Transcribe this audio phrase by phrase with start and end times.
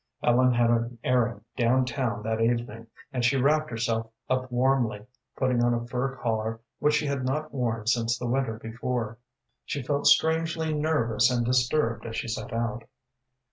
[0.23, 5.05] Ellen had an errand down town that evening, and she wrapped herself up warmly,
[5.37, 9.19] putting on a fur collar which she had not worn since the winter before.
[9.63, 12.85] She felt strangely nervous and disturbed as she set out.